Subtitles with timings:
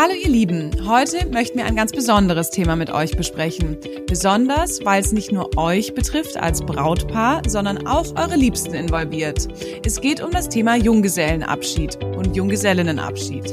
[0.00, 3.78] Hallo ihr Lieben, heute möchten wir ein ganz besonderes Thema mit euch besprechen.
[4.06, 9.48] Besonders, weil es nicht nur euch betrifft als Brautpaar, sondern auch eure Liebsten involviert.
[9.84, 13.52] Es geht um das Thema Junggesellenabschied und Junggesellinnenabschied.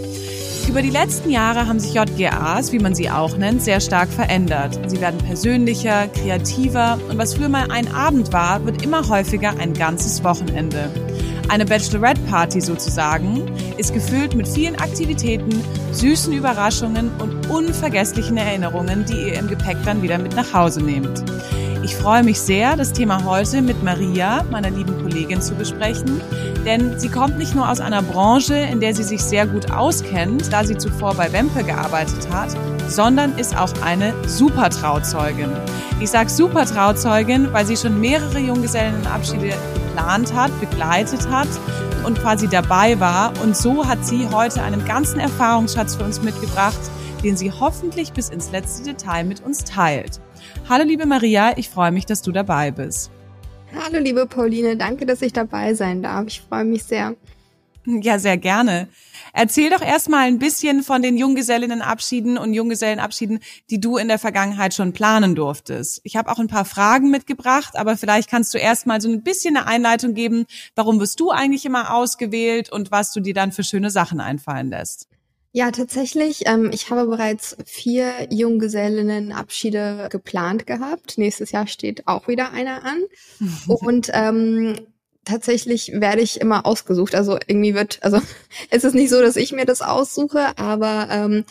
[0.69, 4.79] Über die letzten Jahre haben sich JGAs, wie man sie auch nennt, sehr stark verändert.
[4.85, 9.73] Sie werden persönlicher, kreativer und was früher mal ein Abend war, wird immer häufiger ein
[9.73, 10.91] ganzes Wochenende.
[11.47, 13.43] Eine Bachelorette-Party sozusagen
[13.77, 20.01] ist gefüllt mit vielen Aktivitäten, süßen Überraschungen und unvergesslichen Erinnerungen, die ihr im Gepäck dann
[20.01, 21.23] wieder mit nach Hause nehmt.
[21.83, 26.19] Ich freue mich sehr, das Thema heute mit Maria, meiner lieben Kollegin, zu besprechen,
[26.65, 30.51] denn sie kommt nicht nur aus einer Branche, in der sie sich sehr gut auskennt,
[30.51, 32.49] da sie zuvor bei Wempe gearbeitet hat,
[32.87, 35.51] sondern ist auch eine Supertrauzeugin.
[35.99, 39.53] Ich sage Supertrauzeugin, weil sie schon mehrere Junggesellenabschiede
[39.95, 41.47] geplant hat, begleitet hat
[42.05, 43.31] und quasi dabei war.
[43.41, 46.79] Und so hat sie heute einen ganzen Erfahrungsschatz für uns mitgebracht,
[47.23, 50.19] den sie hoffentlich bis ins letzte Detail mit uns teilt.
[50.67, 53.09] Hallo liebe Maria, ich freue mich, dass du dabei bist.
[53.73, 56.25] Hallo liebe Pauline, danke, dass ich dabei sein darf.
[56.27, 57.15] Ich freue mich sehr.
[57.85, 58.89] Ja, sehr gerne.
[59.37, 64.73] Erzähl doch erstmal ein bisschen von den Junggesellinnenabschieden und Junggesellenabschieden, die du in der Vergangenheit
[64.73, 65.99] schon planen durftest.
[66.03, 69.57] Ich habe auch ein paar Fragen mitgebracht, aber vielleicht kannst du erstmal so ein bisschen
[69.57, 73.65] eine Einleitung geben, warum wirst du eigentlich immer ausgewählt und was du dir dann für
[73.65, 75.09] schöne Sachen einfallen lässt.
[75.51, 76.43] Ja, tatsächlich.
[76.45, 81.17] Ähm, ich habe bereits vier Junggesellinnenabschiede geplant gehabt.
[81.17, 83.03] Nächstes Jahr steht auch wieder einer an.
[83.67, 84.75] Und ähm,
[85.25, 87.15] tatsächlich werde ich immer ausgesucht.
[87.15, 88.21] Also irgendwie wird, also
[88.69, 91.45] es ist nicht so, dass ich mir das aussuche, aber ähm,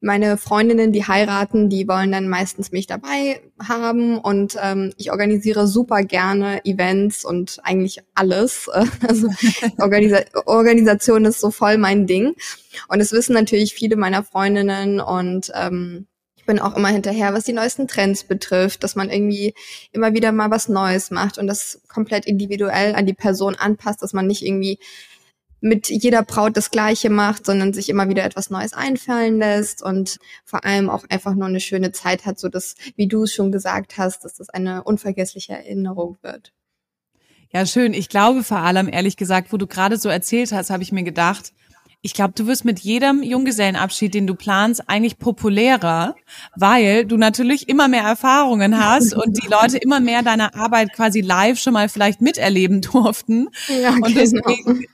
[0.00, 5.66] meine Freundinnen, die heiraten, die wollen dann meistens mich dabei haben und ähm, ich organisiere
[5.66, 8.70] super gerne Events und eigentlich alles.
[9.08, 9.28] Also
[9.78, 12.34] Organisa Organisation ist so voll mein Ding.
[12.88, 16.06] Und es wissen natürlich viele meiner Freundinnen und ähm,
[16.48, 19.54] bin auch immer hinterher, was die neuesten Trends betrifft, dass man irgendwie
[19.92, 24.14] immer wieder mal was Neues macht und das komplett individuell an die Person anpasst, dass
[24.14, 24.78] man nicht irgendwie
[25.60, 30.18] mit jeder Braut das Gleiche macht, sondern sich immer wieder etwas Neues einfallen lässt und
[30.46, 33.52] vor allem auch einfach nur eine schöne Zeit hat, so dass, wie du es schon
[33.52, 36.54] gesagt hast, dass das eine unvergessliche Erinnerung wird.
[37.52, 37.92] Ja, schön.
[37.92, 41.02] Ich glaube vor allem, ehrlich gesagt, wo du gerade so erzählt hast, habe ich mir
[41.02, 41.52] gedacht,
[42.00, 46.14] ich glaube, du wirst mit jedem Junggesellenabschied, den du planst, eigentlich populärer,
[46.54, 51.20] weil du natürlich immer mehr Erfahrungen hast und die Leute immer mehr deine Arbeit quasi
[51.20, 53.48] live schon mal vielleicht miterleben durften.
[53.82, 54.20] Ja, und genau.
[54.20, 54.84] deswegen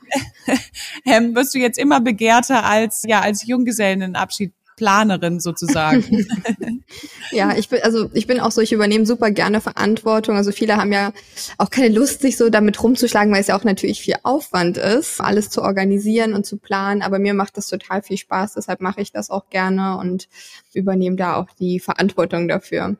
[1.04, 6.26] ähm, wirst du jetzt immer begehrter als ja als Junggesellenabschied Planerin sozusagen.
[7.30, 10.36] ja, ich bin, also ich bin auch so, ich übernehme super gerne Verantwortung.
[10.36, 11.12] Also viele haben ja
[11.58, 15.20] auch keine Lust, sich so damit rumzuschlagen, weil es ja auch natürlich viel Aufwand ist,
[15.20, 17.02] alles zu organisieren und zu planen.
[17.02, 20.28] Aber mir macht das total viel Spaß, deshalb mache ich das auch gerne und
[20.72, 22.96] übernehme da auch die Verantwortung dafür.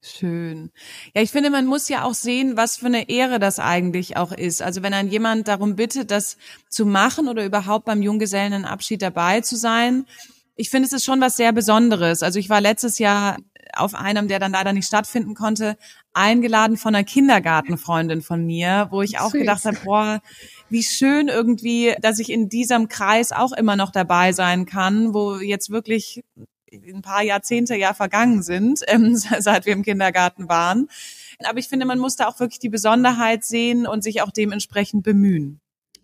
[0.00, 0.70] Schön.
[1.12, 4.30] Ja, ich finde, man muss ja auch sehen, was für eine Ehre das eigentlich auch
[4.30, 4.62] ist.
[4.62, 6.36] Also wenn ein jemand darum bittet, das
[6.68, 10.06] zu machen oder überhaupt beim Junggesellenabschied dabei zu sein,
[10.58, 12.24] ich finde, es ist schon was sehr Besonderes.
[12.24, 13.36] Also ich war letztes Jahr
[13.74, 15.76] auf einem, der dann leider nicht stattfinden konnte,
[16.14, 19.40] eingeladen von einer Kindergartenfreundin von mir, wo ich auch Süß.
[19.40, 20.20] gedacht habe, boah,
[20.68, 25.36] wie schön irgendwie, dass ich in diesem Kreis auch immer noch dabei sein kann, wo
[25.36, 26.24] jetzt wirklich
[26.72, 30.88] ein paar Jahrzehnte ja vergangen sind, ähm, seit wir im Kindergarten waren.
[31.44, 35.04] Aber ich finde, man muss da auch wirklich die Besonderheit sehen und sich auch dementsprechend
[35.04, 35.60] bemühen.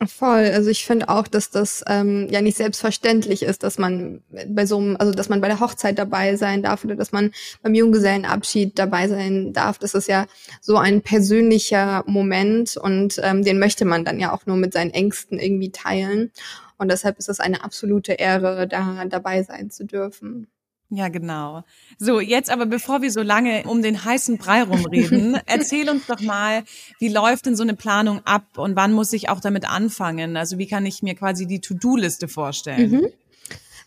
[0.07, 0.51] Voll.
[0.53, 4.79] Also ich finde auch, dass das ähm, ja nicht selbstverständlich ist, dass man bei so
[4.79, 7.31] einem, also dass man bei der Hochzeit dabei sein darf oder dass man
[7.63, 9.79] beim Junggesellenabschied dabei sein darf.
[9.79, 10.27] Das ist ja
[10.61, 14.91] so ein persönlicher Moment und ähm, den möchte man dann ja auch nur mit seinen
[14.91, 16.33] Ängsten irgendwie teilen.
[16.77, 20.49] Und deshalb ist es eine absolute Ehre, da dabei sein zu dürfen.
[20.91, 21.65] Ja, genau.
[21.99, 26.21] So, jetzt aber bevor wir so lange um den heißen Brei rumreden, erzähl uns doch
[26.21, 26.63] mal,
[27.01, 30.37] wie läuft denn so eine Planung ab und wann muss ich auch damit anfangen?
[30.37, 32.91] Also wie kann ich mir quasi die To-Do-Liste vorstellen?
[32.91, 33.07] Mhm.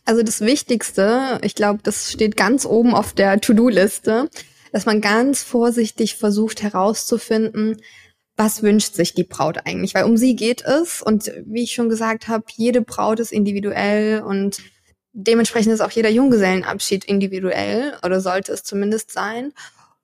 [0.06, 4.30] Also das Wichtigste, ich glaube, das steht ganz oben auf der To-Do-Liste,
[4.72, 7.78] dass man ganz vorsichtig versucht herauszufinden,
[8.38, 9.96] was wünscht sich die Braut eigentlich?
[9.96, 14.22] Weil um sie geht es und wie ich schon gesagt habe, jede Braut ist individuell
[14.22, 14.62] und
[15.18, 19.52] dementsprechend ist auch jeder Junggesellenabschied individuell oder sollte es zumindest sein.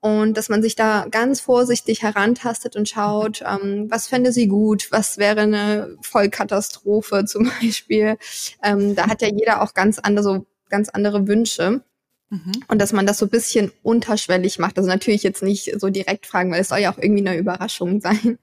[0.00, 4.88] Und dass man sich da ganz vorsichtig herantastet und schaut, ähm, was fände sie gut,
[4.90, 8.18] was wäre eine Vollkatastrophe zum Beispiel.
[8.62, 11.80] Ähm, da hat ja jeder auch ganz andere, so ganz andere Wünsche.
[12.28, 12.52] Mhm.
[12.68, 14.76] Und dass man das so ein bisschen unterschwellig macht.
[14.76, 18.00] Also natürlich jetzt nicht so direkt fragen, weil es soll ja auch irgendwie eine Überraschung
[18.02, 18.38] sein.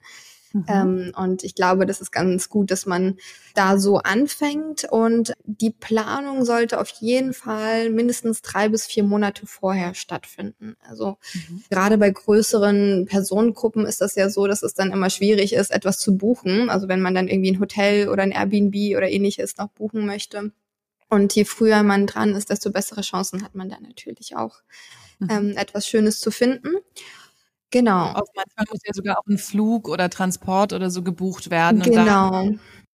[0.54, 0.66] Mhm.
[0.68, 3.18] Ähm, und ich glaube, das ist ganz gut, dass man
[3.54, 4.86] da so anfängt.
[4.90, 10.76] Und die Planung sollte auf jeden Fall mindestens drei bis vier Monate vorher stattfinden.
[10.88, 11.64] Also mhm.
[11.70, 16.00] gerade bei größeren Personengruppen ist das ja so, dass es dann immer schwierig ist, etwas
[16.00, 16.70] zu buchen.
[16.70, 20.52] Also wenn man dann irgendwie ein Hotel oder ein Airbnb oder ähnliches noch buchen möchte.
[21.10, 24.62] Und je früher man dran ist, desto bessere Chancen hat man dann natürlich auch,
[25.20, 25.28] mhm.
[25.30, 26.70] ähm, etwas Schönes zu finden.
[27.72, 28.14] Genau.
[28.14, 31.82] Oft manchmal muss ja sogar auch ein Flug oder Transport oder so gebucht werden.
[31.82, 32.04] Genau.
[32.04, 32.42] Da,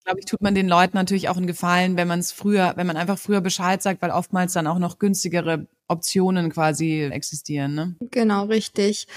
[0.06, 2.88] glaube ich, tut man den Leuten natürlich auch einen Gefallen, wenn man es früher, wenn
[2.88, 7.76] man einfach früher Bescheid sagt, weil oftmals dann auch noch günstigere Optionen quasi existieren.
[7.76, 7.96] Ne?
[8.12, 9.08] Genau, richtig.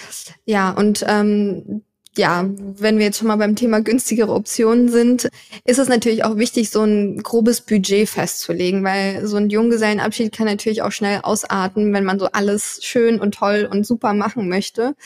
[0.46, 1.82] Ja, und ähm,
[2.16, 5.28] ja, wenn wir jetzt schon mal beim Thema günstigere Optionen sind,
[5.64, 10.46] ist es natürlich auch wichtig, so ein grobes Budget festzulegen, weil so ein Junggesellenabschied kann
[10.46, 14.96] natürlich auch schnell ausarten, wenn man so alles schön und toll und super machen möchte.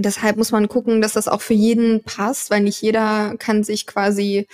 [0.00, 3.86] Deshalb muss man gucken, dass das auch für jeden passt, weil nicht jeder kann sich
[3.86, 4.46] quasi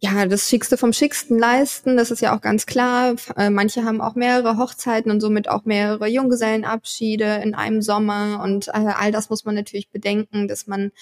[0.00, 3.16] ja, das Schickste vom Schicksten leisten, das ist ja auch ganz klar.
[3.36, 8.68] Äh, manche haben auch mehrere Hochzeiten und somit auch mehrere Junggesellenabschiede in einem Sommer und
[8.68, 10.92] äh, all das muss man natürlich bedenken, dass man,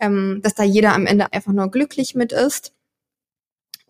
[0.00, 2.72] ähm, dass da jeder am Ende einfach nur glücklich mit ist.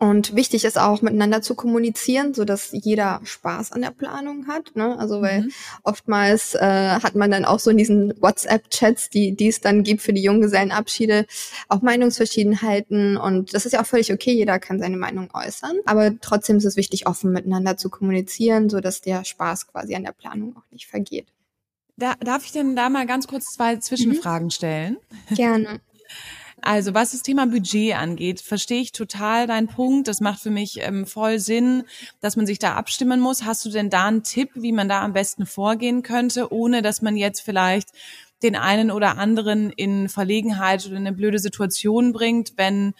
[0.01, 4.75] Und wichtig ist auch, miteinander zu kommunizieren, so dass jeder Spaß an der Planung hat.
[4.75, 4.97] Ne?
[4.97, 5.51] Also weil mhm.
[5.83, 10.01] oftmals äh, hat man dann auch so in diesen WhatsApp-Chats, die, die es dann gibt
[10.01, 11.27] für die Junggesellenabschiede,
[11.69, 13.15] auch Meinungsverschiedenheiten.
[13.15, 15.77] Und das ist ja auch völlig okay, jeder kann seine Meinung äußern.
[15.85, 20.03] Aber trotzdem ist es wichtig, offen miteinander zu kommunizieren, so dass der Spaß quasi an
[20.03, 21.27] der Planung auch nicht vergeht.
[21.95, 24.51] Da, darf ich denn da mal ganz kurz zwei Zwischenfragen mhm.
[24.51, 24.97] stellen?
[25.35, 25.79] Gerne.
[26.61, 30.07] Also was das Thema Budget angeht, verstehe ich total deinen Punkt.
[30.07, 31.83] Das macht für mich ähm, voll Sinn,
[32.19, 33.43] dass man sich da abstimmen muss.
[33.43, 37.01] Hast du denn da einen Tipp, wie man da am besten vorgehen könnte, ohne dass
[37.01, 37.89] man jetzt vielleicht
[38.43, 42.93] den einen oder anderen in Verlegenheit oder in eine blöde Situation bringt, wenn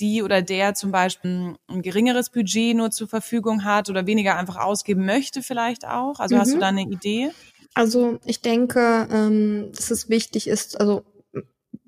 [0.00, 4.56] die oder der zum Beispiel ein geringeres Budget nur zur Verfügung hat oder weniger einfach
[4.56, 6.20] ausgeben möchte vielleicht auch?
[6.20, 6.40] Also mhm.
[6.40, 6.60] hast du mhm.
[6.60, 7.30] da eine Idee?
[7.74, 11.04] Also ich denke, ähm, dass es wichtig ist, also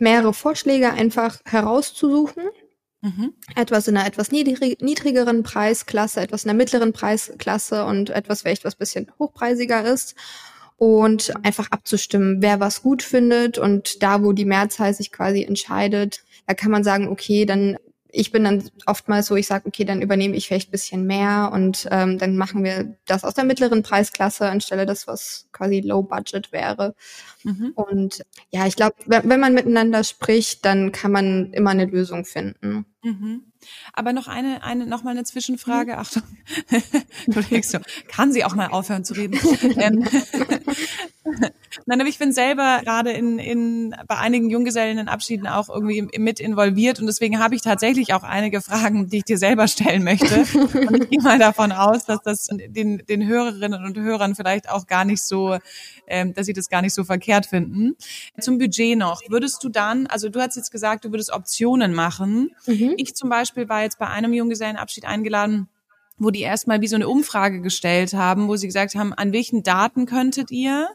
[0.01, 2.45] mehrere Vorschläge einfach herauszusuchen.
[3.03, 3.33] Mhm.
[3.57, 8.77] Etwas in einer etwas niedrigeren Preisklasse, etwas in der mittleren Preisklasse und etwas vielleicht was
[8.77, 10.15] bisschen hochpreisiger ist.
[10.77, 16.25] Und einfach abzustimmen, wer was gut findet und da, wo die Mehrzahl sich quasi entscheidet,
[16.47, 17.77] da kann man sagen, okay, dann
[18.13, 21.89] ich bin dann oftmals so, ich sage, okay, dann übernehme ich vielleicht bisschen mehr und
[21.91, 26.53] ähm, dann machen wir das aus der mittleren Preisklasse anstelle das, was quasi Low Budget
[26.53, 26.95] wäre.
[27.43, 27.73] Mhm.
[27.75, 32.25] Und ja, ich glaube, wenn, wenn man miteinander spricht, dann kann man immer eine Lösung
[32.25, 32.87] finden.
[33.03, 33.50] Mhm.
[33.93, 35.93] Aber noch eine, eine, noch mal eine Zwischenfrage.
[35.93, 35.99] Mhm.
[35.99, 36.23] Achtung,
[38.09, 39.39] kann sie auch mal aufhören zu reden?
[39.77, 40.05] ähm,
[41.87, 46.99] Nein, aber ich bin selber gerade in, in, bei einigen Junggesellenabschieden auch irgendwie mit involviert
[47.01, 50.47] und deswegen habe ich tatsächlich auch einige Fragen, die ich dir selber stellen möchte.
[50.89, 54.87] Und ich gehe mal davon aus, dass das den, den Hörerinnen und Hörern vielleicht auch
[54.87, 55.59] gar nicht so,
[56.07, 57.97] ähm, dass sie das gar nicht so verkehrt finden.
[58.41, 59.23] Zum Budget noch.
[59.29, 62.51] Würdest du dann, also du hast jetzt gesagt, du würdest Optionen machen.
[62.67, 62.95] Mhm.
[62.97, 65.69] Ich zum Beispiel war jetzt bei einem Junggesellenabschied eingeladen,
[66.19, 69.63] wo die erstmal wie so eine Umfrage gestellt haben, wo sie gesagt haben, an welchen
[69.63, 70.89] Daten könntet ihr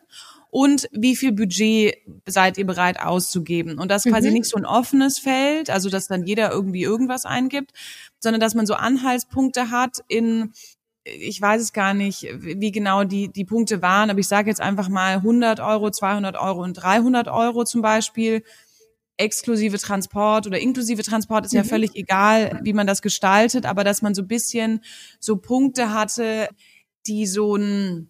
[0.52, 3.78] und wie viel Budget seid ihr bereit auszugeben?
[3.78, 4.36] Und das quasi mhm.
[4.36, 7.74] nicht so ein offenes Feld, also dass dann jeder irgendwie irgendwas eingibt,
[8.20, 10.54] sondern dass man so Anhaltspunkte hat in
[11.06, 14.62] ich weiß es gar nicht, wie genau die, die Punkte waren, aber ich sage jetzt
[14.62, 18.44] einfach mal 100 Euro, 200 Euro und 300 Euro zum Beispiel
[19.18, 21.68] exklusive Transport oder inklusive Transport ist ja mhm.
[21.68, 24.82] völlig egal, wie man das gestaltet, aber dass man so bisschen
[25.20, 26.50] so Punkte hatte,
[27.08, 28.10] die so ein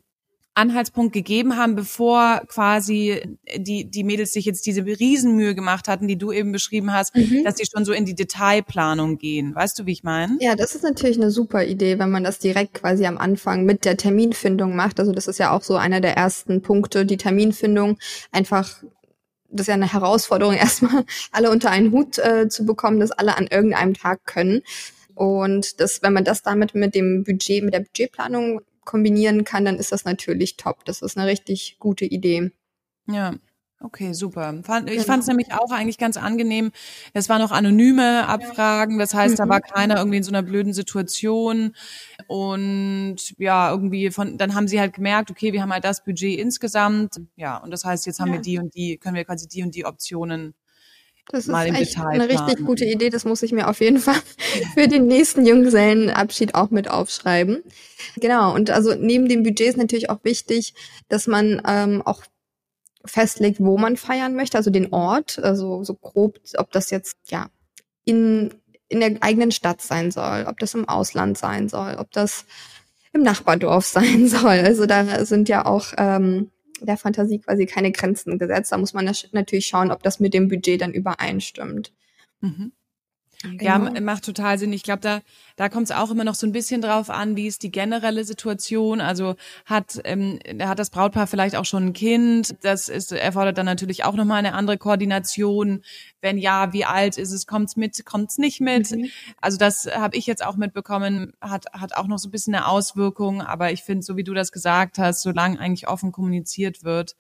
[0.57, 6.17] Anhaltspunkt gegeben haben, bevor quasi die, die Mädels sich jetzt diese Riesenmühe gemacht hatten, die
[6.17, 7.43] du eben beschrieben hast, mhm.
[7.43, 9.53] dass sie schon so in die Detailplanung gehen.
[9.53, 10.38] Weißt du, wie ich meine?
[10.39, 13.83] Ja, das ist natürlich eine super Idee, wenn man das direkt quasi am Anfang mit
[13.83, 15.00] der Terminfindung macht.
[15.01, 17.97] Also das ist ja auch so einer der ersten Punkte, die Terminfindung
[18.31, 18.81] einfach
[19.55, 23.38] das ist ja eine Herausforderung, erstmal alle unter einen Hut äh, zu bekommen, dass alle
[23.38, 24.62] an irgendeinem Tag können.
[25.13, 29.77] Und das, wenn man das damit mit dem Budget, mit der Budgetplanung kombinieren kann, dann
[29.77, 30.85] ist das natürlich top.
[30.85, 32.51] Das ist eine richtig gute Idee.
[33.07, 33.33] Ja.
[33.82, 34.53] Okay, super.
[34.58, 35.03] Ich genau.
[35.03, 36.72] fand es nämlich auch eigentlich ganz angenehm.
[37.13, 39.74] Es waren noch anonyme Abfragen, das heißt, da war mhm.
[39.74, 41.75] keiner irgendwie in so einer blöden Situation.
[42.27, 46.39] Und ja, irgendwie von, dann haben sie halt gemerkt, okay, wir haben halt das Budget
[46.39, 47.20] insgesamt.
[47.36, 48.36] Ja, und das heißt, jetzt haben ja.
[48.36, 50.55] wir die und die, können wir quasi die und die Optionen
[51.29, 52.46] das mal ist im echt Detail eine planen.
[52.46, 53.10] richtig gute Idee.
[53.10, 54.20] Das muss ich mir auf jeden Fall
[54.74, 57.63] für den nächsten Junggesellenabschied auch mit aufschreiben.
[58.17, 58.53] Genau.
[58.53, 60.74] Und also neben dem Budget ist natürlich auch wichtig,
[61.10, 62.24] dass man ähm, auch
[63.05, 67.47] festlegt, wo man feiern möchte, also den Ort, also so grob, ob das jetzt ja
[68.03, 68.53] in
[68.88, 72.45] in der eigenen Stadt sein soll, ob das im Ausland sein soll, ob das
[73.13, 74.59] im Nachbardorf sein soll.
[74.59, 78.71] Also da sind ja auch ähm, der Fantasie quasi keine Grenzen gesetzt.
[78.71, 81.93] Da muss man natürlich schauen, ob das mit dem Budget dann übereinstimmt.
[82.41, 82.74] Mhm.
[83.43, 83.63] Genau.
[83.63, 84.73] Ja, macht total Sinn.
[84.73, 85.21] Ich glaube, da,
[85.55, 88.23] da kommt es auch immer noch so ein bisschen drauf an, wie ist die generelle
[88.23, 89.01] Situation.
[89.01, 92.55] Also hat, ähm, hat das Brautpaar vielleicht auch schon ein Kind.
[92.61, 95.83] Das ist, erfordert dann natürlich auch nochmal eine andere Koordination.
[96.21, 97.45] Wenn ja, wie alt ist es?
[97.47, 98.05] Kommt's mit?
[98.05, 98.91] Kommt's nicht mit?
[98.91, 99.09] Mhm.
[99.41, 102.67] Also das habe ich jetzt auch mitbekommen, hat, hat auch noch so ein bisschen eine
[102.67, 103.41] Auswirkung.
[103.41, 107.15] Aber ich finde, so wie du das gesagt hast, solange eigentlich offen kommuniziert wird,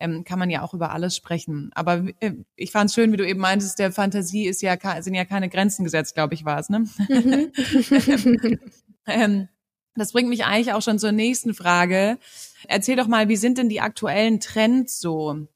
[0.00, 1.70] ähm, kann man ja auch über alles sprechen.
[1.74, 5.14] Aber äh, ich fand es schön, wie du eben meintest, der Fantasie ist ja sind
[5.14, 6.86] ja keine Grenzen gesetzt, glaube ich, war es, ne?
[7.08, 7.52] Mhm.
[9.06, 9.48] ähm,
[9.94, 12.18] das bringt mich eigentlich auch schon zur nächsten Frage.
[12.66, 15.46] Erzähl doch mal, wie sind denn die aktuellen Trends so?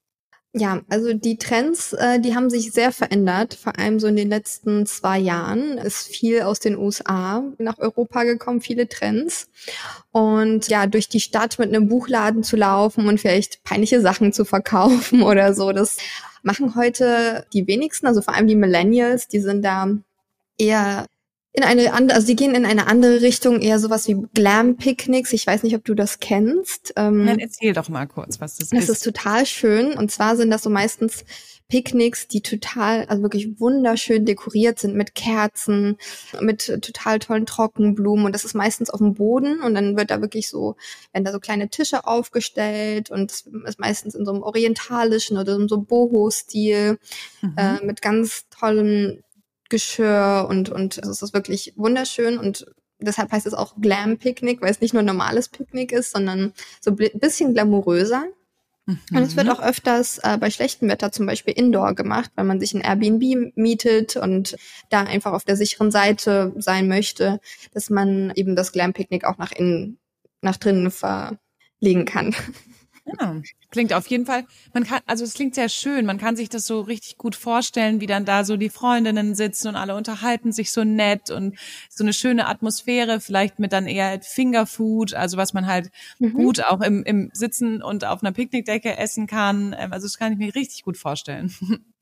[0.56, 4.28] Ja, also die Trends, äh, die haben sich sehr verändert, vor allem so in den
[4.28, 9.48] letzten zwei Jahren ist viel aus den USA nach Europa gekommen, viele Trends.
[10.12, 14.44] Und ja, durch die Stadt mit einem Buchladen zu laufen und vielleicht peinliche Sachen zu
[14.44, 15.96] verkaufen oder so, das
[16.44, 19.88] machen heute die wenigsten, also vor allem die Millennials, die sind da
[20.56, 21.06] eher
[21.56, 25.32] in eine andere, also die gehen in eine andere Richtung, eher sowas wie Glam-Picknicks.
[25.32, 26.92] Ich weiß nicht, ob du das kennst.
[26.96, 28.88] Ähm, Dann erzähl doch mal kurz, was das, das ist.
[28.88, 29.92] Das ist total schön.
[29.92, 31.24] Und zwar sind das so meistens
[31.68, 35.96] Picknicks, die total, also wirklich wunderschön dekoriert sind mit Kerzen,
[36.40, 38.26] mit total tollen Trockenblumen.
[38.26, 39.60] Und das ist meistens auf dem Boden.
[39.60, 40.74] Und dann wird da wirklich so,
[41.12, 43.12] werden da so kleine Tische aufgestellt.
[43.12, 46.98] Und das ist meistens in so einem orientalischen oder in so einem Boho-Stil,
[47.42, 47.54] mhm.
[47.56, 49.22] äh, mit ganz tollen
[49.70, 52.66] Geschirr und, und also es ist wirklich wunderschön und
[53.00, 56.90] deshalb heißt es auch Glam-Picknick, weil es nicht nur ein normales Picknick ist, sondern so
[56.90, 58.24] ein bisschen glamouröser.
[58.86, 58.98] Mhm.
[59.12, 62.60] Und es wird auch öfters äh, bei schlechtem Wetter zum Beispiel indoor gemacht, weil man
[62.60, 64.56] sich ein Airbnb mietet und
[64.90, 67.40] da einfach auf der sicheren Seite sein möchte,
[67.72, 69.98] dass man eben das Glam-Picknick auch nach innen,
[70.42, 72.34] nach drinnen verlegen kann.
[73.06, 76.48] Ja, klingt auf jeden Fall, man kann, also es klingt sehr schön, man kann sich
[76.48, 80.52] das so richtig gut vorstellen, wie dann da so die Freundinnen sitzen und alle unterhalten
[80.52, 81.58] sich so nett und
[81.90, 86.32] so eine schöne Atmosphäre, vielleicht mit dann eher Fingerfood, also was man halt mhm.
[86.32, 89.76] gut auch im, im Sitzen und auf einer Picknickdecke essen kann.
[89.78, 91.54] Ähm, also das kann ich mir richtig gut vorstellen.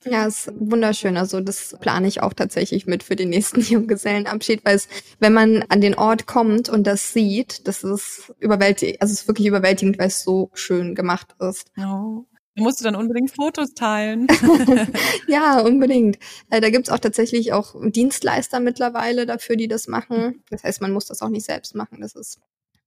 [0.05, 1.17] Ja, ist wunderschön.
[1.17, 4.89] Also das plane ich auch tatsächlich mit für den nächsten Junggesellenabschied, weil es,
[5.21, 9.29] wenn man an den Ort kommt und das sieht, das ist überwältigend, also es ist
[9.29, 11.71] wirklich überwältigend, weil es so schön gemacht ist.
[11.79, 12.25] Oh.
[12.55, 14.27] Du musst du dann unbedingt Fotos teilen.
[15.27, 16.19] ja, unbedingt.
[16.51, 20.43] Äh, da gibt's auch tatsächlich auch Dienstleister mittlerweile dafür, die das machen.
[20.51, 22.03] Das heißt, man muss das auch nicht selbst machen.
[22.03, 22.41] Das ist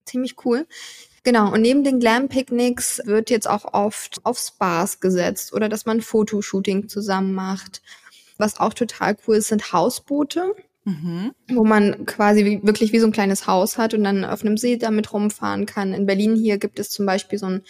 [0.04, 0.66] ziemlich cool.
[1.26, 6.00] Genau, und neben den Glam-Picknicks wird jetzt auch oft auf Spas gesetzt oder dass man
[6.00, 7.82] Fotoshooting zusammen macht.
[8.38, 10.54] Was auch total cool ist, sind Hausboote.
[10.84, 11.32] Mhm.
[11.48, 14.76] wo man quasi wirklich wie so ein kleines Haus hat und dann auf einem See
[14.76, 15.92] damit rumfahren kann.
[15.92, 17.62] In Berlin hier gibt es zum Beispiel so ein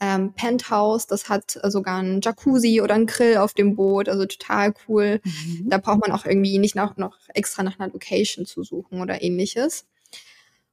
[0.00, 4.74] ähm, Penthouse, das hat sogar einen Jacuzzi oder einen Grill auf dem Boot, also total
[4.88, 5.20] cool.
[5.22, 5.68] Mhm.
[5.68, 9.22] Da braucht man auch irgendwie nicht noch, noch extra nach einer Location zu suchen oder
[9.22, 9.86] ähnliches.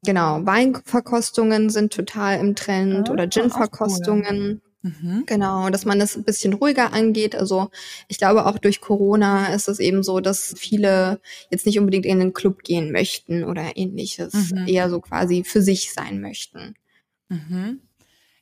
[0.04, 4.62] Genau, Weinverkostungen sind total im Trend ah, oder Gin-Verkostungen.
[4.64, 4.72] Cool.
[4.84, 5.24] Mhm.
[5.28, 7.36] Genau, dass man das ein bisschen ruhiger angeht.
[7.36, 7.70] Also
[8.08, 12.20] ich glaube auch durch Corona ist es eben so, dass viele jetzt nicht unbedingt in
[12.20, 14.68] den Club gehen möchten oder ähnliches, mhm.
[14.68, 16.74] eher so quasi für sich sein möchten.
[17.30, 17.82] Mhm.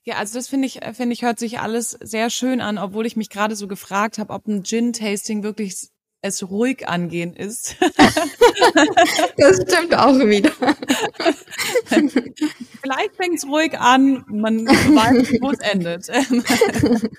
[0.03, 3.17] Ja, also das finde ich, finde ich, hört sich alles sehr schön an, obwohl ich
[3.17, 5.89] mich gerade so gefragt habe, ob ein Gin-Tasting wirklich
[6.21, 7.75] es ruhig angehen ist.
[9.37, 10.51] das stimmt auch wieder.
[12.81, 16.07] Vielleicht fängt es ruhig an, man weiß, wo es endet.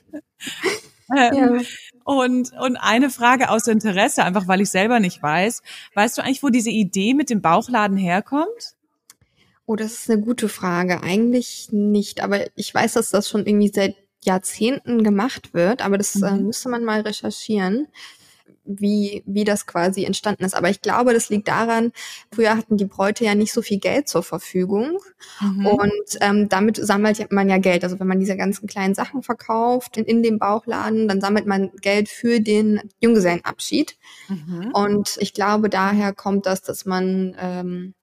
[1.14, 1.32] ja.
[1.32, 1.64] Ähm,
[2.04, 5.62] und, und eine Frage aus Interesse, einfach weil ich selber nicht weiß.
[5.94, 8.74] Weißt du eigentlich, wo diese Idee mit dem Bauchladen herkommt?
[9.66, 11.02] Oh, das ist eine gute Frage.
[11.02, 16.16] Eigentlich nicht, aber ich weiß, dass das schon irgendwie seit Jahrzehnten gemacht wird, aber das
[16.16, 16.38] äh, mhm.
[16.38, 17.88] äh, müsste man mal recherchieren
[18.64, 20.54] wie, wie das quasi entstanden ist.
[20.54, 21.92] Aber ich glaube, das liegt daran,
[22.32, 24.98] früher hatten die Bräute ja nicht so viel Geld zur Verfügung.
[25.40, 25.66] Mhm.
[25.66, 27.84] Und ähm, damit sammelt man ja Geld.
[27.84, 31.70] Also wenn man diese ganzen kleinen Sachen verkauft in, in dem Bauchladen, dann sammelt man
[31.80, 33.96] Geld für den Junggesellenabschied.
[34.28, 34.70] Mhm.
[34.72, 37.94] Und ich glaube, daher kommt das, dass man ähm,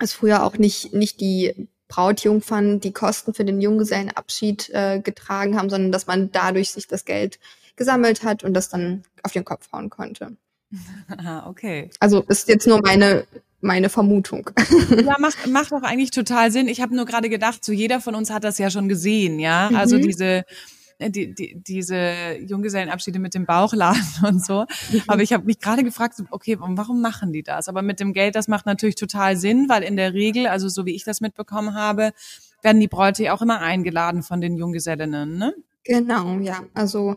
[0.00, 5.70] es früher auch nicht, nicht die Brautjungfern die Kosten für den Junggesellenabschied äh, getragen haben,
[5.70, 7.38] sondern dass man dadurch sich das Geld
[7.76, 10.36] gesammelt hat und das dann auf den Kopf hauen konnte.
[11.16, 11.90] Ah, okay.
[12.00, 13.24] Also ist jetzt nur meine
[13.60, 14.50] meine Vermutung.
[15.04, 16.68] Ja, macht, macht auch eigentlich total Sinn.
[16.68, 19.66] Ich habe nur gerade gedacht, so jeder von uns hat das ja schon gesehen, ja.
[19.66, 19.76] Also mhm.
[19.78, 20.44] Also diese
[20.98, 24.66] äh, die, die, diese Junggesellenabschiede mit dem Bauchladen und so.
[25.06, 27.68] Aber ich habe mich gerade gefragt, okay, warum machen die das?
[27.68, 30.86] Aber mit dem Geld, das macht natürlich total Sinn, weil in der Regel, also so
[30.86, 32.12] wie ich das mitbekommen habe,
[32.62, 35.54] werden die Bräute ja auch immer eingeladen von den Junggesellinnen, ne?
[35.84, 36.64] Genau, ja.
[36.74, 37.16] Also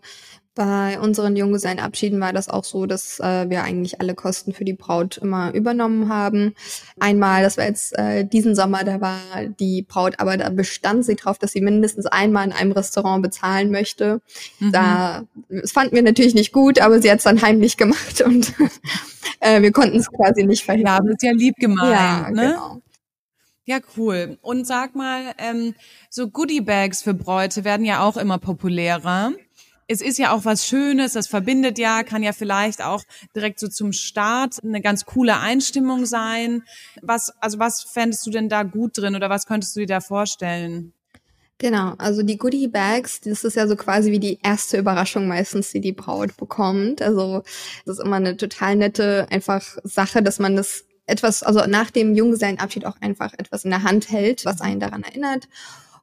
[0.56, 4.74] bei unseren Junggesellenabschieden war das auch so, dass äh, wir eigentlich alle Kosten für die
[4.74, 6.54] Braut immer übernommen haben.
[7.00, 9.20] Einmal, das war jetzt äh, diesen Sommer, da war
[9.60, 13.72] die Braut, aber da bestand sie drauf, dass sie mindestens einmal in einem Restaurant bezahlen
[13.72, 14.22] möchte.
[14.60, 14.72] Mhm.
[14.72, 18.54] Da, das fanden wir natürlich nicht gut, aber sie hat es dann heimlich gemacht und
[19.40, 20.96] äh, wir konnten es quasi nicht verhindern.
[20.96, 21.94] Ja, das ist ja lieb gemeint.
[21.94, 22.42] Ja, ne?
[22.42, 22.82] genau.
[23.66, 24.40] Ja, cool.
[24.42, 25.76] Und sag mal, ähm,
[26.10, 29.32] so Goodie-Bags für Bräute werden ja auch immer populärer
[29.90, 33.02] es ist ja auch was Schönes, das verbindet ja, kann ja vielleicht auch
[33.36, 36.64] direkt so zum Start eine ganz coole Einstimmung sein.
[37.02, 40.00] Was, also was fändest du denn da gut drin oder was könntest du dir da
[40.00, 40.94] vorstellen?
[41.58, 45.72] Genau, also die Goodie Bags, das ist ja so quasi wie die erste Überraschung meistens,
[45.72, 47.02] die die Braut bekommt.
[47.02, 47.42] Also
[47.86, 52.14] das ist immer eine total nette einfach Sache, dass man das etwas, also nach dem
[52.14, 55.48] Junggesellenabschied auch einfach etwas in der Hand hält, was einen daran erinnert.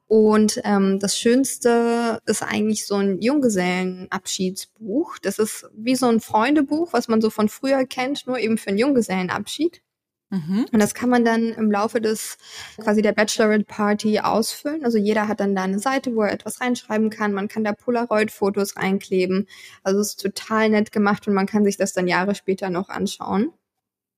[0.07, 5.17] Und ähm, das Schönste ist eigentlich so ein Junggesellenabschiedsbuch.
[5.19, 8.69] Das ist wie so ein Freundebuch, was man so von früher kennt, nur eben für
[8.69, 9.81] einen Junggesellenabschied.
[10.29, 10.65] Mhm.
[10.71, 12.37] Und das kann man dann im Laufe des
[12.77, 14.83] quasi der Bachelorette Party ausfüllen.
[14.83, 17.33] Also jeder hat dann da eine Seite, wo er etwas reinschreiben kann.
[17.33, 19.47] Man kann da Polaroid-Fotos reinkleben.
[19.83, 22.89] Also es ist total nett gemacht und man kann sich das dann Jahre später noch
[22.89, 23.53] anschauen.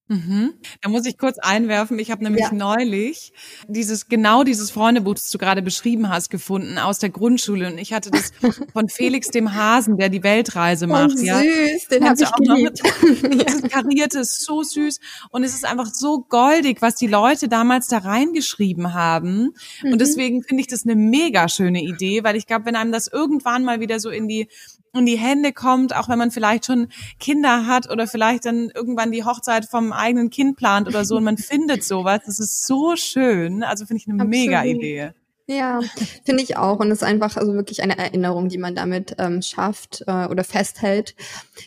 [0.09, 0.55] Mhm.
[0.81, 1.99] Da muss ich kurz einwerfen.
[1.99, 2.51] Ich habe nämlich ja.
[2.51, 3.31] neulich
[3.67, 7.93] dieses genau dieses Freundebuch, das du gerade beschrieben hast, gefunden aus der Grundschule und ich
[7.93, 8.31] hatte das
[8.73, 11.15] von Felix dem Hasen, der die Weltreise oh, macht.
[11.15, 11.39] Oh, ja.
[11.39, 12.81] süß, den habe ich auch geliebt.
[12.83, 14.99] Noch, das ist kariert, ist so süß
[15.29, 19.93] und es ist einfach so goldig, was die Leute damals da reingeschrieben haben mhm.
[19.93, 23.07] und deswegen finde ich das eine mega schöne Idee, weil ich glaube, wenn einem das
[23.07, 24.47] irgendwann mal wieder so in die
[24.93, 26.87] in die Hände kommt, auch wenn man vielleicht schon
[27.19, 31.23] Kinder hat oder vielleicht dann irgendwann die Hochzeit vom eigenen Kind plant oder so und
[31.23, 32.21] man findet sowas.
[32.25, 33.63] Das ist so schön.
[33.63, 34.31] Also finde ich eine Absolut.
[34.31, 35.11] mega Idee.
[35.49, 35.79] Ja,
[36.25, 36.79] finde ich auch.
[36.79, 40.43] Und es ist einfach also wirklich eine Erinnerung, die man damit ähm, schafft äh, oder
[40.43, 41.15] festhält.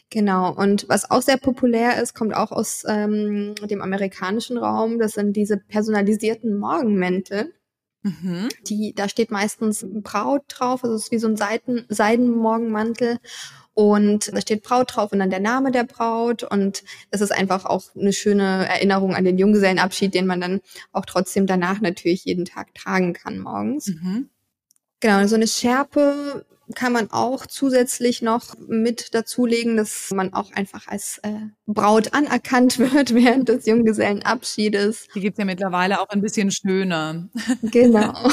[0.08, 0.54] Genau.
[0.54, 5.00] Und was auch sehr populär ist, kommt auch aus ähm, dem amerikanischen Raum.
[5.00, 7.52] Das sind diese personalisierten Morgenmäntel.
[8.02, 8.48] Mhm.
[8.66, 13.18] Die, da steht meistens Braut drauf, also es ist wie so ein Seiten, Seidenmorgenmantel.
[13.74, 16.42] Und da steht Braut drauf und dann der Name der Braut.
[16.42, 20.60] Und das ist einfach auch eine schöne Erinnerung an den Junggesellenabschied, den man dann
[20.92, 23.86] auch trotzdem danach natürlich jeden Tag tragen kann morgens.
[23.86, 24.28] Mhm.
[25.02, 30.86] Genau, so eine Schärpe kann man auch zusätzlich noch mit dazulegen, dass man auch einfach
[30.86, 35.08] als äh, Braut anerkannt wird während des Junggesellenabschiedes.
[35.12, 37.28] Die gibt's ja mittlerweile auch ein bisschen schöner.
[37.62, 38.14] Genau.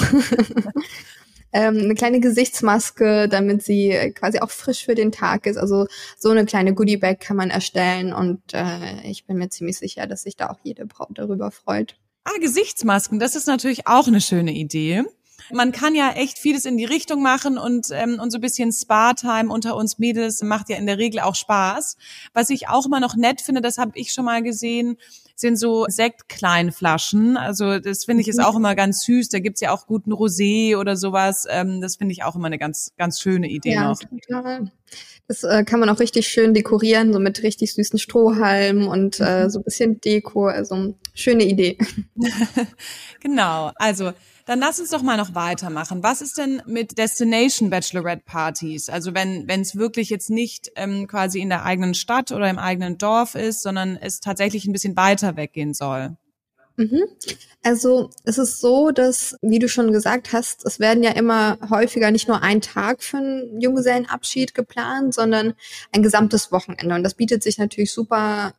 [1.54, 5.58] ähm, eine kleine Gesichtsmaske, damit sie quasi auch frisch für den Tag ist.
[5.58, 5.88] Also
[6.20, 10.22] so eine kleine Goodiebag kann man erstellen und äh, ich bin mir ziemlich sicher, dass
[10.22, 11.96] sich da auch jede Braut darüber freut.
[12.26, 15.04] Ah, Gesichtsmasken, das ist natürlich auch eine schöne Idee.
[15.52, 18.71] Man kann ja echt vieles in die Richtung machen und, ähm, und so ein bisschen
[18.71, 21.97] Spa-Time unter uns Mädels macht ja in der Regel auch Spaß.
[22.34, 24.97] Was ich auch immer noch nett finde, das habe ich schon mal gesehen,
[25.39, 27.38] sind so Sektkleinflaschen.
[27.38, 29.30] Also das finde ich ist auch immer ganz süß.
[29.30, 31.45] Da gibt's ja auch guten Rosé oder sowas.
[31.49, 33.99] Ähm, das finde ich auch immer eine ganz, ganz schöne Idee ja, noch.
[33.99, 34.71] Total.
[35.28, 39.43] Das äh, kann man auch richtig schön dekorieren, so mit richtig süßen Strohhalmen und äh,
[39.45, 39.49] mhm.
[39.49, 40.47] so ein bisschen Deko.
[40.47, 41.78] Also schöne Idee.
[43.21, 43.71] genau.
[43.75, 44.12] Also
[44.50, 46.02] dann lass uns doch mal noch weitermachen.
[46.02, 48.90] Was ist denn mit Destination Bachelorette Partys?
[48.90, 52.58] Also wenn wenn es wirklich jetzt nicht ähm, quasi in der eigenen Stadt oder im
[52.58, 56.18] eigenen Dorf ist, sondern es tatsächlich ein bisschen weiter weggehen soll.
[56.78, 57.04] Mhm.
[57.62, 62.10] Also es ist so, dass, wie du schon gesagt hast, es werden ja immer häufiger
[62.10, 65.54] nicht nur ein Tag für einen Junggesellenabschied geplant, sondern
[65.92, 66.96] ein gesamtes Wochenende.
[66.96, 68.56] Und das bietet sich natürlich super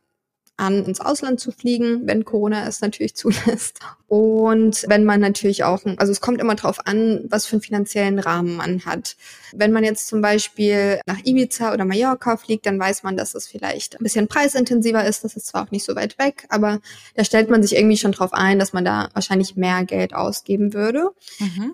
[0.57, 3.79] an, ins Ausland zu fliegen, wenn Corona es natürlich zulässt.
[4.07, 8.19] Und wenn man natürlich auch, also es kommt immer drauf an, was für einen finanziellen
[8.19, 9.15] Rahmen man hat.
[9.53, 13.47] Wenn man jetzt zum Beispiel nach Ibiza oder Mallorca fliegt, dann weiß man, dass es
[13.47, 15.23] vielleicht ein bisschen preisintensiver ist.
[15.23, 16.79] Das ist zwar auch nicht so weit weg, aber
[17.15, 20.73] da stellt man sich irgendwie schon drauf ein, dass man da wahrscheinlich mehr Geld ausgeben
[20.73, 21.11] würde.
[21.39, 21.73] Mhm.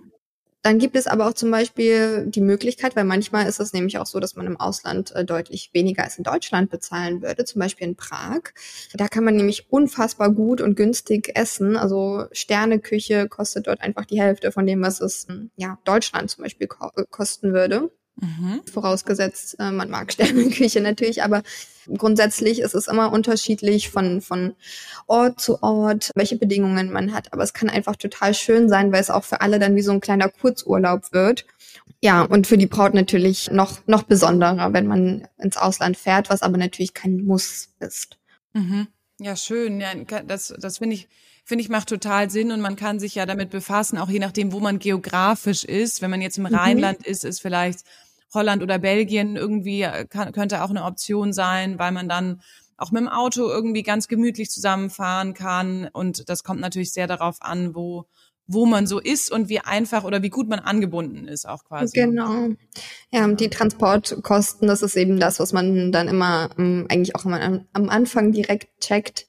[0.64, 4.06] Dann gibt es aber auch zum Beispiel die Möglichkeit, weil manchmal ist es nämlich auch
[4.06, 7.88] so, dass man im Ausland äh, deutlich weniger als in Deutschland bezahlen würde, zum Beispiel
[7.88, 8.42] in Prag.
[8.94, 11.78] Da kann man nämlich unfassbar gut und günstig essen.
[11.78, 16.68] Also Sterneküche kostet dort einfach die Hälfte von dem, was es ja Deutschland zum Beispiel
[16.68, 17.92] ko äh, kosten würde.
[18.20, 18.62] Mhm.
[18.72, 21.44] Vorausgesetzt, äh, man mag Sterneküche natürlich, aber
[21.98, 24.56] grundsätzlich ist es immer unterschiedlich von, von
[25.06, 27.32] Ort zu Ort, welche Bedingungen man hat.
[27.34, 29.92] Aber es kann einfach total schön sein, weil es auch für alle dann wie so
[29.92, 31.46] ein kleiner Kurzurlaub wird.
[32.02, 36.42] Ja, und für die Braut natürlich noch, noch besonderer, wenn man ins Ausland fährt, was
[36.42, 38.18] aber natürlich kein Muss ist.
[38.54, 38.88] Mhm.
[39.20, 39.80] Ja, schön.
[39.80, 41.08] Ja, das, das finde ich,
[41.44, 44.52] finde ich, macht total Sinn und man kann sich ja damit befassen, auch je nachdem,
[44.52, 46.02] wo man geografisch ist.
[46.02, 46.56] Wenn man jetzt im mhm.
[46.56, 47.80] Rheinland ist, ist vielleicht
[48.38, 52.42] Holland oder Belgien irgendwie äh, kann, könnte auch eine Option sein, weil man dann
[52.78, 55.90] auch mit dem Auto irgendwie ganz gemütlich zusammenfahren kann.
[55.92, 58.06] Und das kommt natürlich sehr darauf an, wo,
[58.46, 62.00] wo man so ist und wie einfach oder wie gut man angebunden ist auch quasi.
[62.00, 62.50] Genau.
[63.12, 67.42] Ja, die Transportkosten, das ist eben das, was man dann immer ähm, eigentlich auch immer
[67.42, 69.28] am, am Anfang direkt checkt,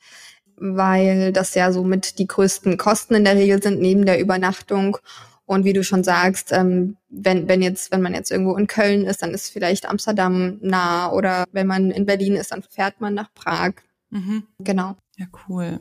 [0.57, 4.99] weil das ja so mit die größten Kosten in der Regel sind neben der Übernachtung.
[5.48, 9.06] Und wie du schon sagst, ähm, wenn, wenn jetzt, wenn man jetzt irgendwo in Köln
[9.06, 13.14] ist, dann ist vielleicht Amsterdam nah oder wenn man in Berlin ist, dann fährt man
[13.14, 13.72] nach Prag.
[14.11, 14.42] Mhm.
[14.58, 14.94] Genau.
[15.16, 15.80] Ja, cool.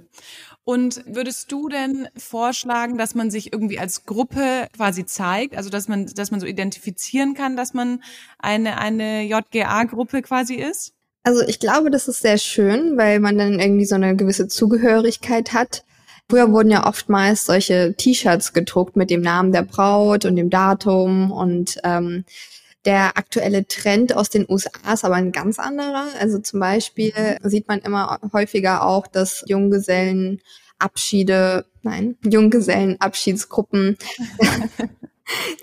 [0.64, 5.90] Und würdest du denn vorschlagen, dass man sich irgendwie als Gruppe quasi zeigt, also dass
[5.90, 8.02] man, dass man so identifizieren kann, dass man
[8.40, 10.94] eine, eine JGA-Gruppe quasi ist?
[11.24, 15.52] Also ich glaube, das ist sehr schön, weil man dann irgendwie so eine gewisse Zugehörigkeit
[15.52, 15.84] hat.
[16.30, 21.32] Früher wurden ja oftmals solche T-Shirts gedruckt mit dem Namen der Braut und dem Datum
[21.32, 22.26] und ähm,
[22.86, 26.06] der aktuelle Trend aus den USA ist aber ein ganz anderer.
[26.20, 27.14] Also zum Beispiel
[27.44, 33.98] sieht man immer häufiger auch, dass Junggesellenabschiede, nein, Junggesellenabschiedsgruppen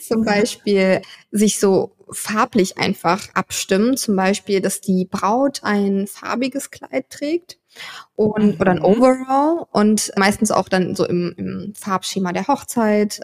[0.00, 3.96] zum Beispiel sich so farblich einfach abstimmen.
[3.96, 7.58] Zum Beispiel, dass die Braut ein farbiges Kleid trägt
[8.14, 8.84] und oder ein mhm.
[8.84, 13.20] Overall und meistens auch dann so im, im Farbschema der Hochzeit.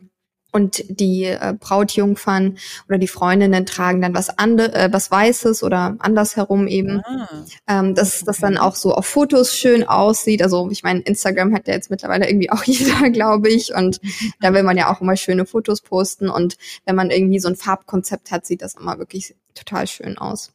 [0.52, 2.58] Und die äh, Brautjungfern
[2.88, 7.28] oder die Freundinnen tragen dann was andere, äh, was Weißes oder andersherum eben, ah,
[7.68, 10.42] ähm, dass das dann auch so auf Fotos schön aussieht.
[10.42, 14.00] Also ich meine, Instagram hat ja jetzt mittlerweile irgendwie auch jeder, glaube ich, und
[14.40, 16.28] da will man ja auch immer schöne Fotos posten.
[16.28, 20.52] Und wenn man irgendwie so ein Farbkonzept hat, sieht das immer wirklich total schön aus.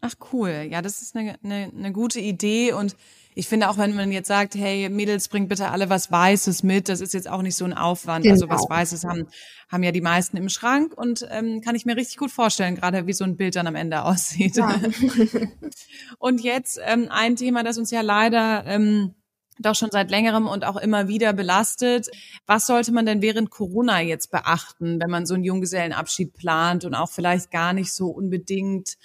[0.00, 2.96] Ach cool, ja, das ist eine, eine, eine gute Idee und
[3.34, 6.88] ich finde auch, wenn man jetzt sagt, hey Mädels, bringt bitte alle was Weißes mit,
[6.88, 8.24] das ist jetzt auch nicht so ein Aufwand.
[8.24, 8.34] Genau.
[8.34, 8.70] Also was genau.
[8.70, 9.28] Weißes haben,
[9.68, 13.06] haben ja die meisten im Schrank und ähm, kann ich mir richtig gut vorstellen, gerade
[13.06, 14.56] wie so ein Bild dann am Ende aussieht.
[14.56, 14.80] Ja.
[16.18, 19.14] und jetzt ähm, ein Thema, das uns ja leider ähm,
[19.60, 22.08] doch schon seit längerem und auch immer wieder belastet.
[22.46, 26.94] Was sollte man denn während Corona jetzt beachten, wenn man so einen Junggesellenabschied plant und
[26.94, 28.96] auch vielleicht gar nicht so unbedingt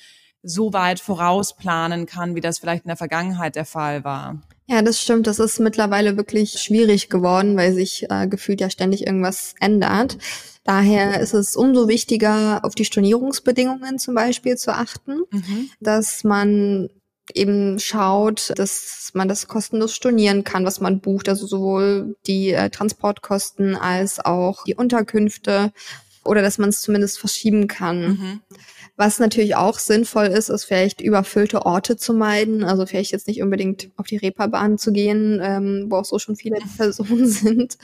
[0.43, 4.37] so weit vorausplanen kann, wie das vielleicht in der Vergangenheit der Fall war.
[4.67, 5.27] Ja, das stimmt.
[5.27, 10.17] Das ist mittlerweile wirklich schwierig geworden, weil sich äh, gefühlt ja ständig irgendwas ändert.
[10.63, 15.69] Daher ist es umso wichtiger, auf die Stornierungsbedingungen zum Beispiel zu achten, mhm.
[15.81, 16.89] dass man
[17.33, 22.69] eben schaut, dass man das kostenlos stornieren kann, was man bucht, also sowohl die äh,
[22.69, 25.73] Transportkosten als auch die Unterkünfte
[26.23, 28.07] oder dass man es zumindest verschieben kann.
[28.07, 28.39] Mhm.
[28.95, 32.63] Was natürlich auch sinnvoll ist, ist vielleicht überfüllte Orte zu meiden.
[32.63, 36.35] Also vielleicht jetzt nicht unbedingt auf die Reeperbahn zu gehen, ähm, wo auch so schon
[36.35, 37.77] viele Personen sind.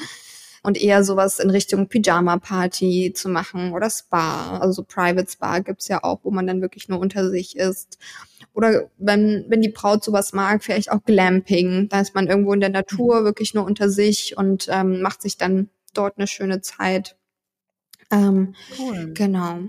[0.61, 4.59] Und eher sowas in Richtung Pyjama-Party zu machen oder Spa.
[4.59, 7.97] Also so Private Spa gibt's ja auch, wo man dann wirklich nur unter sich ist.
[8.53, 11.87] Oder wenn, wenn die Braut sowas mag, vielleicht auch Glamping.
[11.89, 15.37] Da ist man irgendwo in der Natur wirklich nur unter sich und ähm, macht sich
[15.37, 17.15] dann dort eine schöne Zeit.
[18.11, 19.13] Ähm, cool.
[19.13, 19.59] Genau.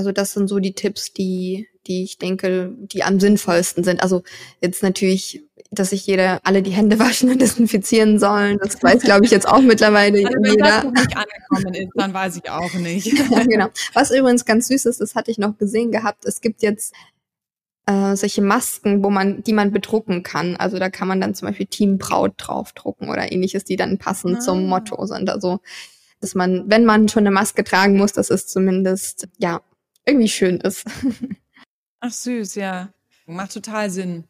[0.00, 4.02] Also das sind so die Tipps, die, die ich denke, die am sinnvollsten sind.
[4.02, 4.22] Also
[4.62, 8.56] jetzt natürlich, dass sich jeder alle die Hände waschen und desinfizieren sollen.
[8.62, 10.84] Das weiß, glaube ich, jetzt auch mittlerweile also, wenn jeder.
[10.84, 13.12] Wenn das nicht angekommen ist, dann weiß ich auch nicht.
[13.30, 13.66] ja, genau.
[13.92, 16.24] Was übrigens ganz süß ist, das hatte ich noch gesehen gehabt.
[16.24, 16.94] Es gibt jetzt
[17.84, 20.56] äh, solche Masken, wo man, die man bedrucken kann.
[20.56, 24.38] Also da kann man dann zum Beispiel Team Braut draufdrucken oder ähnliches, die dann passend
[24.38, 24.40] ah.
[24.40, 25.28] zum Motto sind.
[25.28, 25.60] Also
[26.22, 29.60] dass man, wenn man schon eine Maske tragen muss, dass es zumindest ja
[30.06, 30.84] irgendwie schön ist.
[32.00, 32.92] Ach süß, ja.
[33.26, 34.26] Macht total Sinn.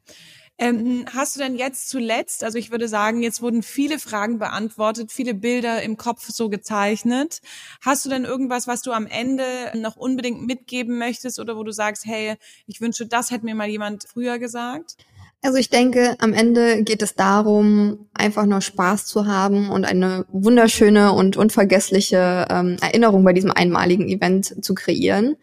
[0.59, 5.11] Ähm, hast du denn jetzt zuletzt, also ich würde sagen, jetzt wurden viele Fragen beantwortet,
[5.11, 7.40] viele Bilder im Kopf so gezeichnet.
[7.80, 11.72] Hast du denn irgendwas, was du am Ende noch unbedingt mitgeben möchtest oder wo du
[11.72, 14.96] sagst, hey, ich wünsche, das hätte mir mal jemand früher gesagt?
[15.42, 20.26] Also ich denke, am Ende geht es darum, einfach nur Spaß zu haben und eine
[20.31, 25.37] wunderschöne und unvergessliche ähm, Erinnerung bei diesem einmaligen Event zu kreieren.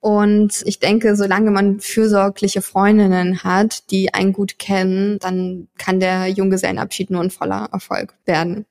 [0.00, 6.28] Und ich denke, solange man fürsorgliche Freundinnen hat, die einen gut kennen, dann kann der
[6.28, 8.66] Junggesellenabschied nur ein voller Erfolg werden.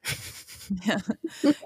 [0.85, 0.97] Ja,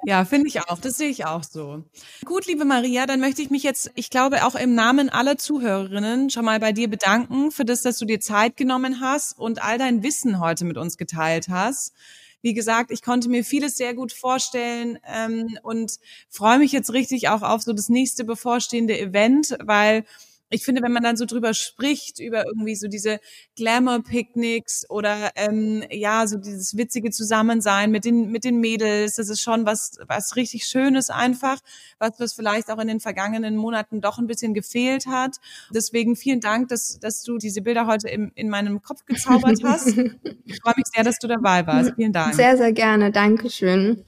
[0.06, 0.80] ja finde ich auch.
[0.80, 1.84] Das sehe ich auch so.
[2.26, 6.30] Gut, liebe Maria, dann möchte ich mich jetzt, ich glaube, auch im Namen aller Zuhörerinnen
[6.30, 9.78] schon mal bei dir bedanken für das, dass du dir Zeit genommen hast und all
[9.78, 11.94] dein Wissen heute mit uns geteilt hast.
[12.42, 17.30] Wie gesagt, ich konnte mir vieles sehr gut vorstellen ähm, und freue mich jetzt richtig
[17.30, 20.06] auch auf so das nächste bevorstehende Event, weil
[20.52, 23.20] ich finde, wenn man dann so drüber spricht, über irgendwie so diese
[23.56, 29.42] Glamour-Picknicks oder ähm, ja, so dieses witzige Zusammensein mit den, mit den Mädels, das ist
[29.42, 31.60] schon was, was richtig Schönes einfach,
[32.00, 35.38] was, was vielleicht auch in den vergangenen Monaten doch ein bisschen gefehlt hat.
[35.74, 39.88] Deswegen vielen Dank, dass, dass du diese Bilder heute im, in meinem Kopf gezaubert hast.
[40.46, 41.94] Ich freue mich sehr, dass du dabei warst.
[41.96, 42.36] Vielen Dank.
[42.36, 43.12] Sehr, sehr gerne.
[43.12, 44.04] Dankeschön.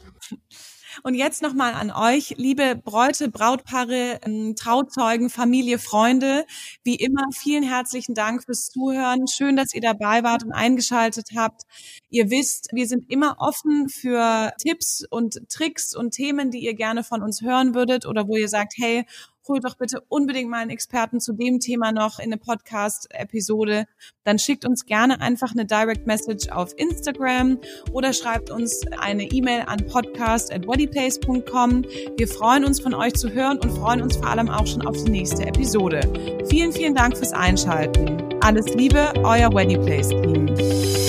[1.02, 6.46] Und jetzt nochmal an euch, liebe Bräute, Brautpaare, ähm, Trauzeugen, Familie, Freunde.
[6.84, 9.28] Wie immer, vielen herzlichen Dank fürs Zuhören.
[9.28, 11.64] Schön, dass ihr dabei wart und eingeschaltet habt.
[12.10, 17.04] Ihr wisst, wir sind immer offen für Tipps und Tricks und Themen, die ihr gerne
[17.04, 19.06] von uns hören würdet oder wo ihr sagt, hey,
[19.48, 23.86] holt doch bitte unbedingt mal einen Experten zu dem Thema noch in eine Podcast-Episode,
[24.24, 27.60] dann schickt uns gerne einfach eine Direct Message auf Instagram
[27.92, 31.84] oder schreibt uns eine E-Mail an podcast@bodyplace.com.
[32.18, 34.96] Wir freuen uns von euch zu hören und freuen uns vor allem auch schon auf
[35.04, 36.02] die nächste Episode.
[36.50, 38.24] Vielen, vielen Dank fürs Einschalten.
[38.42, 41.03] Alles Liebe, euer Wedding Place Team.